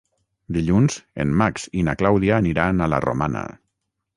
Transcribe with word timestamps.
Dilluns 0.55 0.95
en 1.25 1.35
Max 1.41 1.67
i 1.81 1.85
na 1.91 1.95
Clàudia 2.01 2.41
aniran 2.45 2.81
a 2.81 2.89
la 2.95 3.03
Romana. 3.07 3.45